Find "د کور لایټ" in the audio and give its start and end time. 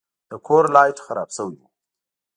0.29-0.97